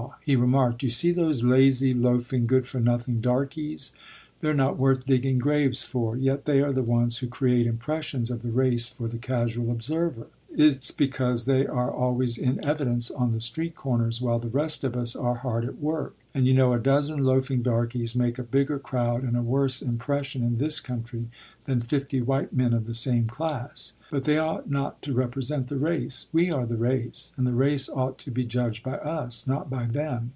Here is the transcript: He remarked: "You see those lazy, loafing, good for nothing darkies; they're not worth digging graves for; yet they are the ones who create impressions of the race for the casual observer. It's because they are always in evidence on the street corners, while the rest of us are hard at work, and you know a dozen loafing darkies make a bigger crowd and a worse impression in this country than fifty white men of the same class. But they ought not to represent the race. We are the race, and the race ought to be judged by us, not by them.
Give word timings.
He 0.23 0.35
remarked: 0.35 0.81
"You 0.83 0.89
see 0.89 1.11
those 1.11 1.43
lazy, 1.43 1.93
loafing, 1.93 2.45
good 2.47 2.65
for 2.67 2.79
nothing 2.79 3.21
darkies; 3.21 3.91
they're 4.39 4.53
not 4.53 4.77
worth 4.77 5.05
digging 5.05 5.37
graves 5.39 5.83
for; 5.83 6.15
yet 6.15 6.45
they 6.45 6.61
are 6.61 6.71
the 6.71 6.81
ones 6.83 7.17
who 7.19 7.27
create 7.27 7.67
impressions 7.67 8.31
of 8.31 8.41
the 8.41 8.51
race 8.51 8.87
for 8.87 9.07
the 9.07 9.17
casual 9.19 9.71
observer. 9.71 10.27
It's 10.49 10.89
because 10.91 11.45
they 11.45 11.65
are 11.67 11.89
always 11.91 12.37
in 12.39 12.63
evidence 12.65 13.09
on 13.11 13.31
the 13.33 13.41
street 13.41 13.75
corners, 13.75 14.19
while 14.21 14.39
the 14.39 14.49
rest 14.49 14.83
of 14.83 14.95
us 14.95 15.15
are 15.15 15.35
hard 15.35 15.63
at 15.65 15.79
work, 15.79 16.15
and 16.33 16.47
you 16.47 16.53
know 16.55 16.73
a 16.73 16.79
dozen 16.79 17.23
loafing 17.23 17.61
darkies 17.61 18.15
make 18.15 18.39
a 18.39 18.43
bigger 18.43 18.79
crowd 18.79 19.23
and 19.23 19.37
a 19.37 19.41
worse 19.43 19.81
impression 19.81 20.43
in 20.43 20.57
this 20.57 20.79
country 20.79 21.29
than 21.65 21.81
fifty 21.81 22.19
white 22.21 22.51
men 22.51 22.73
of 22.73 22.85
the 22.87 22.93
same 22.95 23.27
class. 23.27 23.93
But 24.09 24.23
they 24.23 24.37
ought 24.39 24.69
not 24.69 25.01
to 25.03 25.13
represent 25.13 25.67
the 25.67 25.77
race. 25.77 26.27
We 26.33 26.51
are 26.51 26.65
the 26.65 26.77
race, 26.77 27.33
and 27.37 27.45
the 27.47 27.53
race 27.53 27.87
ought 27.89 28.17
to 28.19 28.31
be 28.31 28.43
judged 28.45 28.83
by 28.83 28.97
us, 28.97 29.45
not 29.47 29.69
by 29.69 29.85
them. 29.85 30.29